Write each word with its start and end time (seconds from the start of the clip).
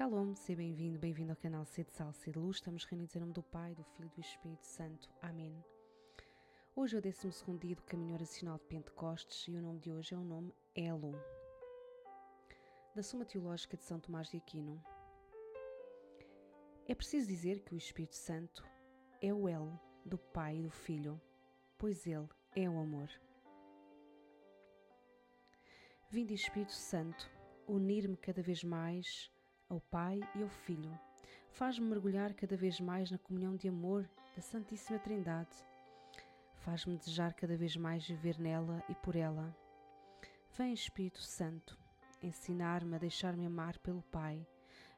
Shalom, 0.00 0.34
seja 0.34 0.56
bem-vindo, 0.56 0.98
bem-vindo 0.98 1.30
ao 1.30 1.36
canal 1.36 1.62
C 1.66 1.84
de 1.84 1.92
Sal, 1.92 2.10
C 2.14 2.30
de 2.30 2.38
Luz. 2.38 2.56
Estamos 2.56 2.84
reunidos 2.84 3.14
em 3.14 3.20
nome 3.20 3.34
do 3.34 3.42
Pai, 3.42 3.74
do 3.74 3.84
Filho 3.84 4.06
e 4.06 4.14
do 4.14 4.20
Espírito 4.22 4.66
Santo. 4.66 5.10
Amém. 5.20 5.62
Hoje 6.74 6.96
é 6.96 6.98
o 6.98 7.02
12 7.02 7.58
dia 7.58 7.76
do 7.76 7.82
caminho 7.82 8.14
oracional 8.14 8.56
de 8.56 8.64
Pentecostes 8.64 9.46
e 9.46 9.50
o 9.58 9.60
nome 9.60 9.78
de 9.78 9.92
hoje 9.92 10.14
é 10.14 10.16
o 10.16 10.24
nome 10.24 10.54
Elo. 10.74 11.12
Da 12.94 13.02
Suma 13.02 13.26
Teológica 13.26 13.76
de 13.76 13.84
São 13.84 14.00
Tomás 14.00 14.30
de 14.30 14.38
Aquino. 14.38 14.82
É 16.88 16.94
preciso 16.94 17.28
dizer 17.28 17.60
que 17.60 17.74
o 17.74 17.76
Espírito 17.76 18.16
Santo 18.16 18.66
é 19.20 19.34
o 19.34 19.46
elo 19.46 19.78
do 20.06 20.16
Pai 20.16 20.60
e 20.60 20.62
do 20.62 20.70
Filho, 20.70 21.20
pois 21.76 22.06
ele 22.06 22.26
é 22.56 22.70
o 22.70 22.78
amor. 22.78 23.10
Vinde 26.08 26.32
Espírito 26.32 26.72
Santo, 26.72 27.30
unir-me 27.68 28.16
cada 28.16 28.40
vez 28.40 28.64
mais 28.64 29.30
ao 29.70 29.80
Pai 29.80 30.20
e 30.34 30.42
ao 30.42 30.48
Filho. 30.48 30.90
Faz-me 31.52 31.86
mergulhar 31.86 32.34
cada 32.34 32.56
vez 32.56 32.80
mais 32.80 33.10
na 33.10 33.18
comunhão 33.18 33.56
de 33.56 33.68
amor 33.68 34.08
da 34.34 34.42
Santíssima 34.42 34.98
Trindade. 34.98 35.56
Faz-me 36.56 36.98
desejar 36.98 37.32
cada 37.34 37.56
vez 37.56 37.76
mais 37.76 38.06
viver 38.06 38.38
nela 38.38 38.82
e 38.88 38.94
por 38.96 39.16
ela. 39.16 39.56
Vem 40.56 40.72
Espírito 40.72 41.22
Santo, 41.22 41.78
ensinar-me 42.22 42.96
a 42.96 42.98
deixar-me 42.98 43.46
amar 43.46 43.78
pelo 43.78 44.02
Pai, 44.02 44.44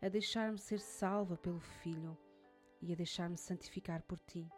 a 0.00 0.08
deixar-me 0.08 0.58
ser 0.58 0.78
salva 0.78 1.36
pelo 1.36 1.60
Filho 1.60 2.16
e 2.80 2.92
a 2.92 2.96
deixar-me 2.96 3.36
santificar 3.36 4.02
por 4.02 4.18
Ti. 4.20 4.48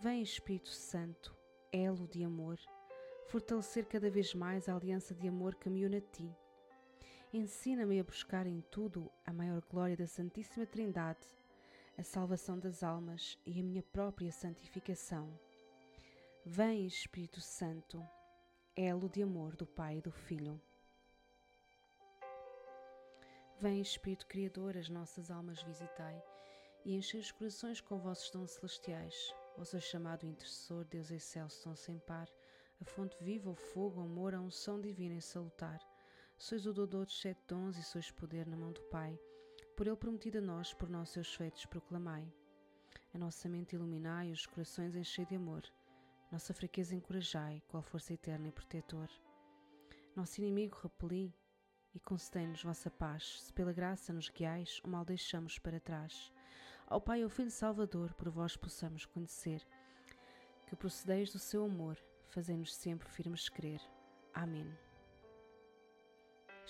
Vem 0.00 0.20
Espírito 0.20 0.70
Santo, 0.70 1.34
elo 1.72 2.06
de 2.08 2.24
amor, 2.24 2.58
fortalecer 3.28 3.86
cada 3.86 4.10
vez 4.10 4.34
mais 4.34 4.68
a 4.68 4.74
aliança 4.74 5.14
de 5.14 5.28
amor 5.28 5.54
que 5.54 5.70
me 5.70 5.84
une 5.86 5.96
a 5.96 6.00
Ti. 6.00 6.36
Ensina-me 7.30 8.00
a 8.00 8.04
buscar 8.04 8.46
em 8.46 8.62
tudo 8.70 9.12
a 9.26 9.34
maior 9.34 9.60
glória 9.68 9.94
da 9.94 10.06
Santíssima 10.06 10.64
Trindade, 10.64 11.26
a 11.98 12.02
salvação 12.02 12.58
das 12.58 12.82
almas 12.82 13.38
e 13.44 13.60
a 13.60 13.62
minha 13.62 13.82
própria 13.82 14.32
santificação. 14.32 15.28
Vem, 16.42 16.86
Espírito 16.86 17.42
Santo, 17.42 18.02
elo 18.74 19.10
de 19.10 19.22
amor 19.22 19.54
do 19.56 19.66
Pai 19.66 19.98
e 19.98 20.00
do 20.00 20.10
Filho. 20.10 20.58
Vem, 23.60 23.82
Espírito 23.82 24.26
Criador, 24.26 24.74
as 24.78 24.88
nossas 24.88 25.30
almas 25.30 25.60
visitai 25.62 26.22
e 26.82 26.94
enchei 26.94 27.20
os 27.20 27.30
corações 27.30 27.78
com 27.78 27.98
vossos 27.98 28.30
dons 28.30 28.52
celestiais. 28.52 29.34
É 29.74 29.80
chamado 29.80 30.24
intercessor, 30.24 30.86
Deus 30.86 31.10
excelso, 31.10 31.62
tão 31.62 31.76
sem 31.76 31.98
par, 31.98 32.26
a 32.80 32.84
fonte 32.86 33.22
viva, 33.22 33.50
o 33.50 33.54
fogo, 33.54 34.00
o 34.00 34.04
amor, 34.04 34.34
a 34.34 34.40
unção 34.40 34.80
divina 34.80 35.16
e 35.16 35.20
salutar. 35.20 35.78
Sois 36.40 36.66
o 36.66 36.72
doador 36.72 37.04
dos 37.04 37.20
sete 37.20 37.40
dons 37.48 37.76
e 37.76 37.82
sois 37.82 38.12
poder 38.12 38.46
na 38.46 38.56
mão 38.56 38.70
do 38.72 38.80
Pai. 38.82 39.18
Por 39.76 39.88
ele 39.88 39.96
prometido 39.96 40.38
a 40.38 40.40
nós, 40.40 40.72
por 40.72 40.88
nós 40.88 41.08
seus 41.10 41.34
feitos 41.34 41.66
proclamai. 41.66 42.32
A 43.12 43.18
nossa 43.18 43.48
mente 43.48 43.74
iluminai, 43.74 44.30
os 44.30 44.46
corações 44.46 44.94
enchei 44.94 45.26
de 45.26 45.34
amor. 45.34 45.62
Nossa 46.30 46.54
fraqueza 46.54 46.94
encorajai, 46.94 47.60
qual 47.66 47.82
força 47.82 48.12
eterna 48.12 48.46
e 48.46 48.52
protetor. 48.52 49.08
Nosso 50.14 50.40
inimigo 50.40 50.78
repeli 50.80 51.34
e 51.92 51.98
concedei-nos 51.98 52.62
vossa 52.62 52.88
paz. 52.88 53.42
Se 53.42 53.52
pela 53.52 53.72
graça 53.72 54.12
nos 54.12 54.28
guiais, 54.28 54.80
o 54.84 54.88
mal 54.88 55.04
deixamos 55.04 55.58
para 55.58 55.80
trás. 55.80 56.32
Ao 56.86 57.00
Pai 57.00 57.20
e 57.20 57.22
ao 57.24 57.28
Filho 57.28 57.50
Salvador, 57.50 58.14
por 58.14 58.28
vós 58.30 58.56
possamos 58.56 59.04
conhecer 59.04 59.66
que 60.68 60.76
procedeis 60.76 61.32
do 61.32 61.38
seu 61.40 61.64
amor, 61.64 61.98
fazei-nos 62.28 62.74
sempre 62.74 63.08
firmes 63.08 63.48
crer. 63.48 63.80
Amém. 64.32 64.87